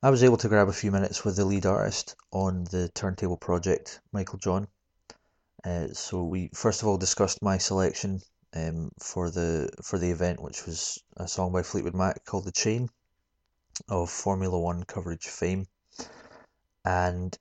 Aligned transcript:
I 0.00 0.10
was 0.10 0.22
able 0.22 0.36
to 0.36 0.48
grab 0.48 0.68
a 0.68 0.72
few 0.72 0.92
minutes 0.92 1.24
with 1.24 1.34
the 1.34 1.44
lead 1.44 1.66
artist 1.66 2.14
on 2.30 2.64
the 2.64 2.88
Turntable 2.94 3.36
project, 3.36 4.00
Michael 4.12 4.38
John. 4.38 4.68
Uh, 5.64 5.88
so 5.92 6.22
we 6.22 6.50
first 6.54 6.82
of 6.82 6.88
all 6.88 6.98
discussed 6.98 7.42
my 7.42 7.58
selection 7.58 8.20
um, 8.54 8.92
for 9.00 9.28
the 9.28 9.70
for 9.82 9.98
the 9.98 10.10
event, 10.12 10.40
which 10.40 10.66
was 10.66 11.02
a 11.16 11.26
song 11.26 11.52
by 11.52 11.64
Fleetwood 11.64 11.96
Mac 11.96 12.24
called 12.24 12.44
"The 12.44 12.52
Chain" 12.52 12.88
of 13.88 14.08
Formula 14.08 14.56
One 14.56 14.84
coverage 14.84 15.26
fame, 15.26 15.66
and 16.84 17.36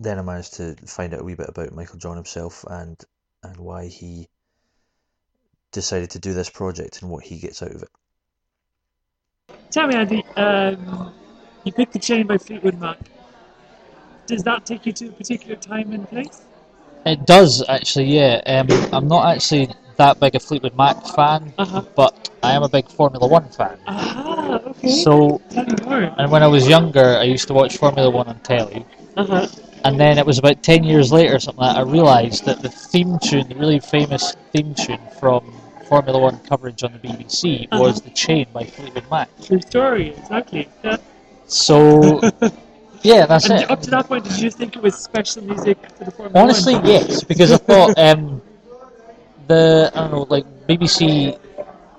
then 0.00 0.18
I 0.18 0.22
managed 0.22 0.54
to 0.54 0.74
find 0.86 1.12
out 1.12 1.20
a 1.20 1.24
wee 1.24 1.34
bit 1.34 1.50
about 1.50 1.74
Michael 1.74 1.98
John 1.98 2.16
himself 2.16 2.64
and 2.66 2.98
and 3.42 3.58
why 3.58 3.88
he 3.88 4.30
decided 5.72 6.10
to 6.12 6.18
do 6.18 6.32
this 6.32 6.48
project 6.48 7.02
and 7.02 7.10
what 7.10 7.24
he 7.24 7.38
gets 7.38 7.62
out 7.62 7.72
of 7.72 7.82
it. 7.82 7.90
Tell 9.70 9.86
me, 9.86 9.96
Andy, 9.96 10.24
um, 10.36 11.12
you 11.64 11.72
picked 11.72 11.92
the 11.92 11.98
chain 11.98 12.26
by 12.26 12.38
Fleetwood 12.38 12.78
Mac. 12.80 12.98
Does 14.26 14.42
that 14.44 14.66
take 14.66 14.86
you 14.86 14.92
to 14.92 15.08
a 15.08 15.12
particular 15.12 15.56
time 15.56 15.92
and 15.92 16.08
place? 16.08 16.42
It 17.06 17.24
does 17.26 17.64
actually, 17.68 18.06
yeah. 18.16 18.40
Um, 18.46 18.66
I'm 18.92 19.08
not 19.08 19.34
actually 19.34 19.70
that 19.96 20.20
big 20.20 20.34
a 20.34 20.40
Fleetwood 20.40 20.76
Mac 20.76 21.04
fan, 21.14 21.52
Uh-huh. 21.58 21.82
but 21.96 22.30
I 22.42 22.52
am 22.52 22.62
a 22.62 22.68
big 22.68 22.88
Formula 22.88 23.26
One 23.26 23.48
fan. 23.48 23.78
Ah, 23.86 24.60
okay. 24.66 24.88
So, 24.88 25.40
Tell 25.50 25.64
me 25.64 25.74
more. 25.84 26.14
and 26.18 26.30
when 26.30 26.42
I 26.42 26.46
was 26.46 26.68
younger, 26.68 27.16
I 27.16 27.24
used 27.24 27.48
to 27.48 27.54
watch 27.54 27.76
Formula 27.78 28.10
One 28.10 28.28
on 28.28 28.38
telly. 28.40 28.84
Uh-huh. 29.16 29.46
And 29.84 29.98
then 29.98 30.18
it 30.18 30.26
was 30.26 30.38
about 30.38 30.62
10 30.62 30.84
years 30.84 31.10
later 31.12 31.36
or 31.36 31.38
something 31.40 31.62
like 31.62 31.74
that, 31.76 31.80
I 31.80 31.90
realised 31.90 32.44
that 32.44 32.60
the 32.62 32.68
theme 32.68 33.18
tune, 33.20 33.48
the 33.48 33.54
really 33.54 33.80
famous 33.80 34.34
theme 34.52 34.74
tune 34.74 35.00
from 35.18 35.40
Formula 35.88 36.18
One 36.18 36.38
coverage 36.40 36.82
on 36.84 36.92
the 36.92 36.98
BBC 36.98 37.68
was 37.72 37.98
Uh-huh. 37.98 38.00
The 38.04 38.10
Chain 38.10 38.46
by 38.52 38.64
Fleetwood 38.64 39.04
Mac. 39.10 39.28
True 39.42 39.60
story, 39.60 40.10
exactly. 40.10 40.68
Yeah. 40.84 40.96
So, 41.48 42.20
yeah, 43.02 43.26
that's 43.26 43.48
And 43.48 43.62
it. 43.62 43.70
up 43.70 43.80
to 43.82 43.90
that 43.90 44.06
point, 44.06 44.24
did 44.24 44.38
you 44.38 44.50
think 44.50 44.76
it 44.76 44.82
was 44.82 44.94
special 44.96 45.42
music 45.42 45.78
for 45.96 46.04
the 46.04 46.10
Formula 46.10 46.40
Honestly, 46.42 46.74
One? 46.74 46.86
yes, 46.86 47.24
because 47.24 47.52
I 47.52 47.56
thought 47.56 47.98
um, 48.08 48.40
the 49.46 49.90
I 49.94 50.00
don't 50.00 50.10
know, 50.12 50.26
like 50.28 50.44
BBC 50.66 51.38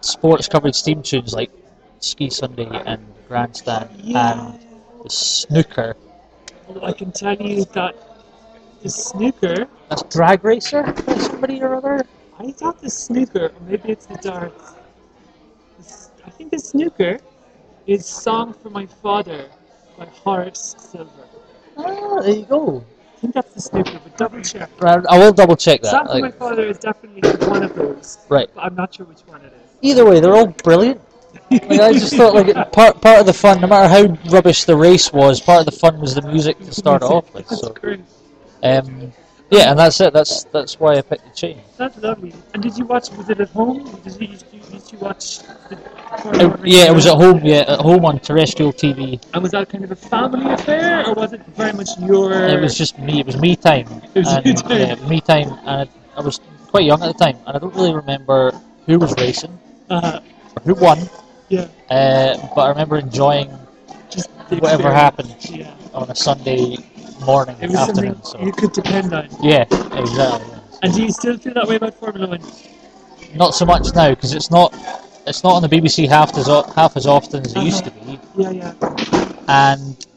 sports 0.02 0.48
coverage 0.48 0.82
theme 0.82 1.02
tunes 1.02 1.34
like 1.34 1.52
Ski 2.00 2.30
Sunday 2.30 2.70
and 2.86 3.04
Grandstand 3.28 3.90
Yeah. 4.02 4.54
and 4.54 4.60
the 5.04 5.10
Snooker. 5.10 5.96
I 6.84 6.92
can 6.94 7.12
tell 7.12 7.36
you 7.36 7.66
that 7.74 7.96
the 8.84 8.90
snooker, 8.90 9.68
That's 9.90 10.04
Drag 10.04 10.44
Racer 10.44 10.84
by 10.84 11.16
somebody 11.18 11.62
or 11.64 11.74
other. 11.76 12.06
I 12.40 12.52
thought 12.52 12.80
the 12.80 12.90
snooker, 12.90 13.46
or 13.48 13.62
maybe 13.68 13.90
it's 13.90 14.06
the 14.06 14.16
darts. 14.18 14.76
I 16.26 16.30
think 16.30 16.52
the 16.52 16.60
snooker 16.60 17.18
is 17.90 18.06
Song 18.06 18.54
for 18.54 18.70
My 18.70 18.86
Father 18.86 19.50
by 19.98 20.06
Horace 20.06 20.76
Silver. 20.78 21.10
Ah, 21.76 22.22
there 22.22 22.36
you 22.36 22.46
go. 22.46 22.86
I 23.16 23.20
think 23.20 23.34
that's 23.34 23.54
the 23.56 23.62
snooker, 23.62 24.00
but 24.04 24.16
double 24.16 24.42
check. 24.42 24.70
Right, 24.80 25.04
I 25.10 25.18
will 25.18 25.34
double 25.34 25.56
check 25.56 25.82
that. 25.82 25.90
Song 25.90 26.06
for 26.08 26.20
My 26.20 26.32
Father 26.32 26.68
is 26.68 26.78
definitely 26.78 27.28
one 27.48 27.64
of 27.64 27.74
those, 27.74 28.20
right. 28.30 28.48
but 28.54 28.64
I'm 28.64 28.76
not 28.76 28.94
sure 28.94 29.08
which 29.08 29.22
one 29.22 29.42
it 29.42 29.54
is. 29.54 29.76
Either 29.82 30.06
way, 30.06 30.20
they're 30.20 30.36
all 30.36 30.48
brilliant. 30.64 31.02
Like, 31.50 31.72
I 31.72 31.94
just 31.94 32.16
thought 32.16 32.36
like 32.36 32.72
part 32.72 33.02
part 33.02 33.20
of 33.22 33.26
the 33.26 33.34
fun, 33.34 33.60
no 33.60 33.68
matter 33.68 33.88
how 33.88 34.32
rubbish 34.32 34.66
the 34.66 34.76
race 34.76 35.12
was, 35.12 35.42
part 35.42 35.62
of 35.62 35.66
the 35.66 35.80
fun 35.80 36.00
was 36.00 36.14
the 36.14 36.22
music 36.22 36.60
to 36.60 36.72
start 36.72 37.02
it 37.02 37.06
off 37.06 37.34
with. 37.34 37.48
That's 37.48 37.62
So, 37.62 37.76
um, 38.62 39.12
yeah, 39.50 39.72
and 39.72 39.80
that's 39.80 40.00
it. 40.00 40.14
That's 40.14 40.44
that's 40.46 40.80
why 40.80 40.98
I 40.98 41.02
picked 41.02 41.26
the 41.26 41.32
chain. 41.32 41.62
That's 41.78 41.98
lovely. 41.98 42.34
And 42.54 42.62
did 42.62 42.78
you 42.78 42.86
watch? 42.86 43.10
Was 43.12 43.30
it 43.32 43.42
at 43.42 43.50
home? 43.50 43.84
Did 44.04 44.22
you, 44.22 44.28
did 44.28 44.74
you, 44.74 44.79
did 44.90 45.00
you 45.00 45.06
watch? 45.06 45.40
The 45.70 45.78
Uh, 46.20 46.58
yeah, 46.66 46.90
it 46.90 46.94
was 46.94 47.06
at 47.06 47.16
home. 47.16 47.40
Yeah, 47.46 47.64
at 47.74 47.80
home 47.80 48.04
on 48.06 48.20
terrestrial 48.20 48.74
TV. 48.74 49.20
And 49.34 49.44
was 49.44 49.52
that 49.52 49.70
kind 49.70 49.84
of 49.84 49.92
a 49.92 49.96
family 49.96 50.52
affair, 50.52 51.06
or 51.08 51.14
was 51.14 51.34
it 51.34 51.42
very 51.56 51.74
much 51.74 51.98
your? 52.00 52.34
It 52.34 52.60
was 52.60 52.76
just 52.76 52.98
me. 52.98 53.20
It 53.20 53.26
was 53.26 53.38
me 53.38 53.56
time. 53.56 53.88
It 54.16 54.20
was 54.20 54.34
and, 54.34 54.46
you 54.46 54.54
time. 54.54 54.80
Yeah, 54.82 54.96
me 55.08 55.22
time, 55.22 55.50
and 55.66 55.88
I, 56.18 56.20
I 56.20 56.22
was 56.22 56.40
quite 56.68 56.86
young 56.86 57.02
at 57.04 57.08
the 57.16 57.20
time, 57.26 57.38
and 57.46 57.56
I 57.56 57.60
don't 57.60 57.76
really 57.76 57.94
remember 57.94 58.52
who 58.86 58.98
was 59.00 59.16
racing 59.18 59.54
Uh, 59.90 60.20
or 60.56 60.62
who 60.66 60.74
won. 60.82 60.98
yeah, 61.50 61.68
Uh, 61.90 62.36
but 62.56 62.62
I 62.62 62.70
remember 62.70 62.98
enjoying 62.98 63.50
just 64.10 64.30
whatever 64.50 64.92
happened 64.92 65.36
Yeah, 65.50 65.74
on 65.94 66.10
a 66.10 66.16
Sunday 66.16 66.78
morning, 67.22 67.56
it 67.62 67.70
was 67.70 67.80
afternoon. 67.80 68.18
something 68.18 68.26
So 68.26 68.42
you 68.44 68.52
could 68.52 68.74
depend 68.74 69.14
on. 69.14 69.30
yeah, 69.42 69.66
exactly. 69.94 70.58
And 70.82 70.94
do 70.94 71.04
you 71.04 71.12
still 71.12 71.38
feel 71.38 71.54
that 71.54 71.68
way 71.68 71.76
about 71.76 71.94
Formula 71.96 72.28
One? 72.28 72.42
Not 73.36 73.54
so 73.54 73.66
much 73.66 73.94
now 73.96 74.10
because 74.10 74.34
it's 74.34 74.52
not. 74.52 74.74
It's 75.28 75.44
not 75.44 75.54
on 75.54 75.62
the 75.62 75.68
BBC 75.70 76.08
half 76.08 76.36
as 76.38 76.50
o- 76.50 76.64
half 76.76 76.98
as 76.98 77.06
often 77.06 77.46
as 77.46 77.56
it 77.56 77.62
used 77.64 77.84
to 77.86 77.92
be, 77.92 78.20
Yeah, 78.36 78.50
yeah. 78.52 78.74
and 79.48 80.08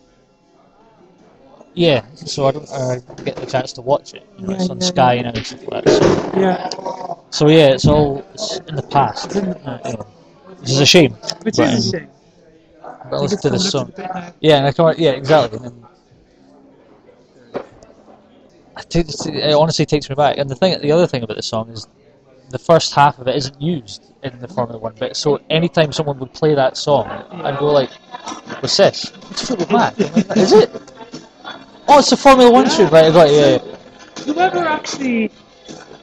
yeah, 1.74 2.04
so 2.14 2.46
I 2.46 2.52
don't 2.52 2.70
uh, 2.70 2.96
get 3.24 3.36
the 3.36 3.46
chance 3.46 3.72
to 3.74 3.82
watch 3.82 4.14
it. 4.14 4.26
You 4.38 4.46
know, 4.46 4.54
it's 4.54 4.70
on 4.70 4.80
yeah, 4.80 4.86
Sky 4.86 5.12
yeah. 5.14 5.22
now 5.22 5.28
and 5.34 5.46
stuff 5.46 5.68
like 5.68 5.84
that. 5.84 6.32
So 6.32 6.40
Yeah, 6.40 7.14
So 7.30 7.48
yeah, 7.48 7.68
it's 7.74 7.86
all 7.86 8.24
it's 8.32 8.58
in 8.60 8.76
the 8.76 8.82
past. 8.82 9.26
It's 9.26 9.36
in 9.36 9.48
the 9.50 9.54
past. 9.56 9.84
Uh, 9.84 9.90
you 9.90 9.96
know, 9.96 10.06
which 10.60 10.70
is 10.70 10.80
a 10.80 10.86
shame. 10.86 11.12
which 11.42 11.56
But, 11.56 11.74
is 11.74 11.92
a 11.92 11.96
um, 11.98 12.02
shame. 12.02 12.10
But 13.10 13.20
listen 13.20 13.40
to 13.42 13.50
this 13.50 13.70
song. 13.70 13.92
the. 13.96 14.34
Yeah, 14.40 14.58
and 14.58 14.66
I 14.66 14.72
come 14.72 14.86
out, 14.86 14.98
yeah, 14.98 15.10
exactly. 15.10 15.58
And 15.58 15.66
then 15.66 15.84
I 18.76 18.82
it 18.94 19.54
honestly 19.54 19.84
takes 19.86 20.08
me 20.08 20.14
back. 20.14 20.38
And 20.38 20.48
the 20.48 20.54
thing, 20.54 20.80
the 20.80 20.92
other 20.92 21.06
thing 21.06 21.22
about 21.22 21.36
the 21.36 21.42
song 21.42 21.68
is 21.70 21.86
the 22.52 22.58
first 22.58 22.94
half 22.94 23.18
of 23.18 23.26
it 23.26 23.34
isn't 23.34 23.60
used 23.60 24.12
in 24.22 24.38
the 24.38 24.46
Formula 24.48 24.78
One 24.78 24.94
bit. 24.94 25.16
So 25.16 25.40
anytime 25.50 25.90
someone 25.90 26.18
would 26.20 26.32
play 26.32 26.54
that 26.54 26.76
song, 26.76 27.08
I'd 27.32 27.58
go 27.58 27.72
like, 27.72 27.90
"What's 28.60 28.76
this? 28.76 29.12
It's 29.30 29.46
Fleetwood 29.46 29.72
Mac? 29.72 29.98
Is 30.36 30.52
it? 30.52 30.70
Oh, 31.88 31.98
it's 31.98 32.12
a 32.12 32.16
Formula 32.16 32.50
One 32.50 32.68
tune, 32.68 32.88
right? 32.90 33.06
I 33.06 33.10
got 33.10 33.28
it, 33.28 33.32
yeah, 33.32 33.70
yeah. 33.70 34.32
Whoever 34.32 34.58
actually 34.60 35.30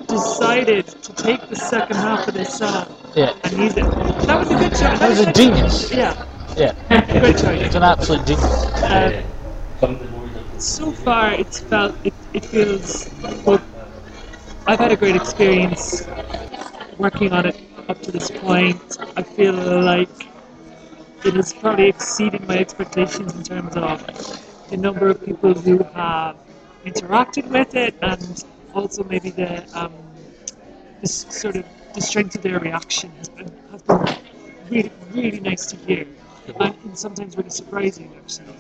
decided 0.08 0.88
to 0.88 1.14
take 1.14 1.48
the 1.50 1.56
second 1.56 1.96
half 1.96 2.28
of 2.28 2.34
this 2.34 2.58
song 2.58 2.88
yeah. 3.16 3.34
and 3.44 3.54
use 3.58 3.78
it, 3.78 3.84
that 4.26 4.40
was 4.40 4.50
a 4.52 4.56
good 4.56 4.72
choice. 4.72 5.00
That 5.00 5.10
was 5.10 5.20
a 5.20 5.32
genius. 5.32 5.92
Yeah, 5.94 6.26
Yeah, 6.58 6.74
good 7.22 7.38
choice. 7.38 7.62
it's 7.62 7.76
an 7.76 7.84
absolute 7.84 8.26
genius. 8.26 8.66
Um, 9.82 10.00
so 10.58 10.92
far, 10.92 11.32
it's 11.34 11.60
felt 11.60 11.96
it, 12.04 12.14
it 12.34 12.44
feels. 12.46 13.10
Well, 13.46 13.62
I've 14.70 14.78
had 14.78 14.92
a 14.92 14.96
great 14.96 15.16
experience 15.16 16.08
working 17.00 17.34
on 17.34 17.48
it 17.48 17.60
up 17.88 18.00
to 18.04 18.12
this 18.12 18.30
point. 18.30 19.00
I 19.18 19.24
feel 19.24 19.56
like 19.56 20.28
it 21.26 21.34
has 21.34 21.54
probably 21.54 21.88
exceeded 21.88 22.48
my 22.48 22.60
expectations 22.60 23.34
in 23.34 23.42
terms 23.42 23.76
of 23.76 24.06
the 24.70 24.78
number 24.78 25.08
of 25.08 25.26
people 25.26 25.56
who 25.56 25.80
have 25.96 26.38
interacted 26.86 27.48
with 27.48 27.74
it, 27.74 27.96
and 28.04 28.46
also 28.76 29.04
maybe 29.06 29.32
the 29.32 29.66
um, 29.74 29.92
this 31.02 31.26
sort 31.32 31.56
of 31.56 31.66
the 31.96 32.02
strength 32.02 32.36
of 32.36 32.44
their 32.44 32.60
reaction 32.60 33.10
has 33.18 33.30
been, 33.30 33.52
has 33.72 33.82
been 33.82 34.18
really 34.70 34.92
really 35.16 35.40
nice 35.40 35.66
to 35.66 35.78
hear, 35.78 36.06
and, 36.60 36.76
and 36.84 36.96
sometimes 36.96 37.36
really 37.36 37.50
surprising 37.50 38.14
actually. 38.22 38.54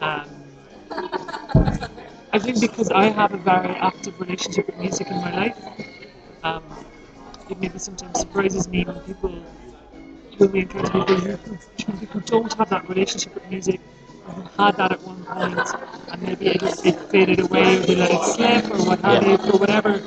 Um, 0.00 0.28
I 2.34 2.38
think 2.40 2.60
because 2.60 2.90
I 2.90 3.04
have 3.10 3.32
a 3.32 3.36
very 3.36 3.76
active 3.76 4.18
relationship 4.20 4.66
with 4.66 4.76
music 4.78 5.06
in 5.06 5.18
my 5.18 5.32
life, 5.32 5.56
um, 6.42 6.64
it 7.48 7.60
maybe 7.60 7.78
sometimes 7.78 8.18
surprises 8.18 8.66
me 8.66 8.82
when 8.84 8.98
people, 9.02 9.30
when 10.38 10.50
we 10.50 10.60
encounter 10.62 11.04
people 11.04 11.56
who, 11.86 12.06
who, 12.06 12.20
don't 12.22 12.52
have 12.54 12.68
that 12.70 12.88
relationship 12.88 13.34
with 13.36 13.48
music, 13.48 13.80
who 14.24 14.42
had 14.58 14.76
that 14.78 14.90
at 14.90 15.00
one 15.02 15.24
point, 15.24 15.60
and 16.10 16.22
maybe 16.22 16.48
it, 16.48 16.62
it 16.84 16.98
faded 17.12 17.38
away, 17.38 17.76
or 17.76 17.80
they 17.86 17.94
let 17.94 18.10
it 18.10 18.24
slip, 18.24 18.64
or 18.64 18.84
what 18.84 19.00
have 19.02 19.24
you, 19.24 19.38
for 19.38 19.56
whatever 19.58 20.02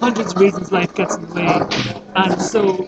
hundreds 0.00 0.34
of 0.34 0.40
reasons 0.40 0.70
life 0.70 0.94
gets 0.94 1.16
in 1.16 1.26
the 1.26 1.34
way. 1.34 1.48
And 2.14 2.42
so 2.42 2.84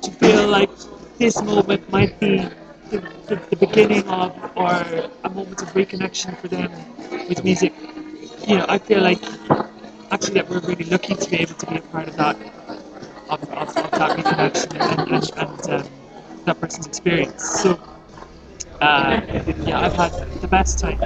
to 0.00 0.10
feel 0.12 0.48
like 0.48 0.70
this 1.18 1.42
moment 1.42 1.92
might 1.92 2.18
be 2.18 2.38
the, 2.90 3.00
the, 3.26 3.36
the 3.50 3.56
beginning 3.56 4.08
of 4.08 4.32
or 4.56 4.72
a 5.24 5.28
moment 5.28 5.60
of 5.60 5.68
reconnection 5.74 6.34
for 6.38 6.48
them 6.48 6.72
with 7.28 7.44
music. 7.44 7.74
You 8.48 8.56
know, 8.56 8.66
I 8.66 8.78
feel 8.78 9.02
like 9.02 9.22
actually 10.10 10.34
that 10.40 10.48
we're 10.48 10.60
really 10.60 10.84
lucky 10.84 11.14
to 11.14 11.30
be 11.30 11.36
able 11.36 11.54
to 11.54 11.66
be 11.66 11.76
a 11.76 11.82
part 11.82 12.08
of 12.08 12.16
that 12.16 12.36
of, 13.28 13.42
of, 13.50 13.76
of 13.76 13.90
that 13.90 14.18
reconnection 14.18 14.80
and, 14.80 15.12
and, 15.12 15.30
and 15.36 15.70
um, 15.70 15.92
that 16.46 16.58
person's 16.58 16.86
experience. 16.86 17.42
So 17.60 17.78
uh, 18.80 19.20
yeah, 19.66 19.80
I've 19.80 19.94
had 19.94 20.12
the 20.40 20.48
best 20.48 20.78
time. 20.78 20.98